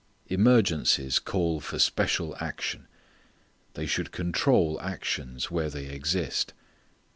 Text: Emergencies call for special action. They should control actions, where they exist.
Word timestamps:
Emergencies 0.29 1.19
call 1.19 1.59
for 1.59 1.77
special 1.77 2.35
action. 2.39 2.87
They 3.75 3.85
should 3.85 4.11
control 4.11 4.81
actions, 4.81 5.51
where 5.51 5.69
they 5.69 5.85
exist. 5.89 6.55